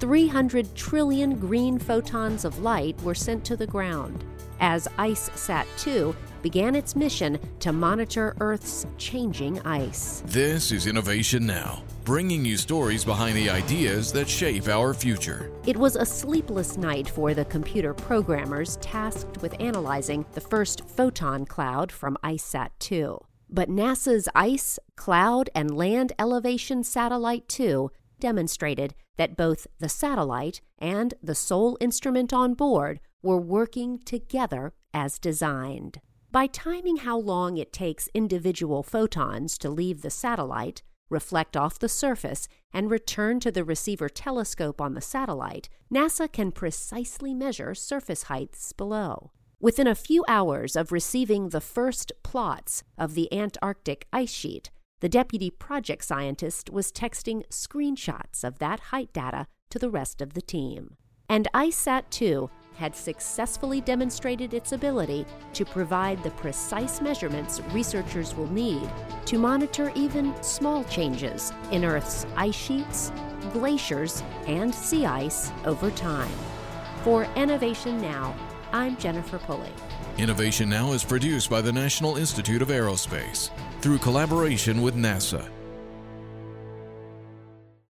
300 0.00 0.74
trillion 0.74 1.38
green 1.38 1.78
photons 1.78 2.44
of 2.44 2.60
light 2.60 3.00
were 3.02 3.14
sent 3.14 3.44
to 3.44 3.56
the 3.56 3.66
ground 3.66 4.24
as 4.60 4.88
IceSat 4.98 5.66
2 5.78 6.14
began 6.42 6.74
its 6.74 6.94
mission 6.94 7.38
to 7.60 7.72
monitor 7.72 8.36
Earth's 8.40 8.86
changing 8.96 9.60
ice. 9.60 10.22
This 10.26 10.70
is 10.70 10.86
Innovation 10.86 11.46
Now, 11.46 11.82
bringing 12.04 12.44
you 12.44 12.56
stories 12.56 13.04
behind 13.04 13.36
the 13.36 13.50
ideas 13.50 14.12
that 14.12 14.28
shape 14.28 14.68
our 14.68 14.94
future. 14.94 15.50
It 15.66 15.76
was 15.76 15.96
a 15.96 16.06
sleepless 16.06 16.76
night 16.76 17.08
for 17.08 17.34
the 17.34 17.44
computer 17.44 17.92
programmers 17.92 18.76
tasked 18.76 19.38
with 19.38 19.60
analyzing 19.60 20.24
the 20.34 20.40
first 20.40 20.88
photon 20.88 21.44
cloud 21.44 21.90
from 21.90 22.16
IceSat 22.22 22.70
2. 22.78 23.18
But 23.50 23.70
NASA's 23.70 24.28
Ice, 24.34 24.78
Cloud, 24.94 25.48
and 25.54 25.76
Land 25.76 26.12
Elevation 26.18 26.84
Satellite 26.84 27.48
2 27.48 27.90
demonstrated 28.20 28.94
that 29.16 29.36
both 29.36 29.66
the 29.78 29.88
satellite 29.88 30.60
and 30.78 31.14
the 31.22 31.34
sole 31.34 31.76
instrument 31.80 32.32
on 32.32 32.54
board 32.54 33.00
were 33.22 33.40
working 33.40 33.98
together 33.98 34.72
as 34.94 35.18
designed. 35.18 36.00
By 36.30 36.46
timing 36.46 36.98
how 36.98 37.18
long 37.18 37.56
it 37.56 37.72
takes 37.72 38.08
individual 38.12 38.82
photons 38.82 39.56
to 39.58 39.70
leave 39.70 40.02
the 40.02 40.10
satellite, 40.10 40.82
reflect 41.08 41.56
off 41.56 41.78
the 41.78 41.88
surface, 41.88 42.48
and 42.72 42.90
return 42.90 43.40
to 43.40 43.50
the 43.50 43.64
receiver 43.64 44.08
telescope 44.08 44.80
on 44.80 44.94
the 44.94 45.00
satellite, 45.00 45.68
NASA 45.92 46.30
can 46.30 46.52
precisely 46.52 47.32
measure 47.32 47.74
surface 47.74 48.24
heights 48.24 48.72
below. 48.72 49.32
Within 49.60 49.86
a 49.86 49.94
few 49.94 50.24
hours 50.28 50.76
of 50.76 50.92
receiving 50.92 51.48
the 51.48 51.60
first 51.60 52.12
plots 52.22 52.84
of 52.96 53.14
the 53.14 53.32
Antarctic 53.32 54.06
ice 54.12 54.30
sheet, 54.30 54.70
the 55.00 55.08
deputy 55.08 55.50
project 55.50 56.04
scientist 56.04 56.70
was 56.70 56.92
texting 56.92 57.46
screenshots 57.48 58.42
of 58.42 58.58
that 58.58 58.80
height 58.80 59.12
data 59.12 59.46
to 59.70 59.78
the 59.78 59.90
rest 59.90 60.20
of 60.20 60.34
the 60.34 60.42
team. 60.42 60.96
And 61.28 61.46
IceSat 61.54 62.04
2 62.10 62.50
had 62.76 62.94
successfully 62.94 63.80
demonstrated 63.80 64.54
its 64.54 64.72
ability 64.72 65.26
to 65.52 65.64
provide 65.64 66.22
the 66.22 66.30
precise 66.32 67.00
measurements 67.00 67.60
researchers 67.72 68.34
will 68.34 68.50
need 68.50 68.88
to 69.26 69.38
monitor 69.38 69.92
even 69.94 70.32
small 70.42 70.84
changes 70.84 71.52
in 71.70 71.84
Earth's 71.84 72.24
ice 72.36 72.54
sheets, 72.54 73.12
glaciers, 73.52 74.22
and 74.46 74.74
sea 74.74 75.06
ice 75.06 75.50
over 75.64 75.90
time. 75.90 76.30
For 77.02 77.24
Innovation 77.36 78.00
Now, 78.00 78.34
I'm 78.72 78.96
Jennifer 78.98 79.38
Pulley. 79.38 79.72
Innovation 80.18 80.68
Now 80.68 80.92
is 80.92 81.04
produced 81.04 81.48
by 81.48 81.62
the 81.62 81.72
National 81.72 82.16
Institute 82.16 82.60
of 82.60 82.68
Aerospace 82.68 83.50
through 83.80 83.98
collaboration 83.98 84.82
with 84.82 84.94
NASA 84.94 85.48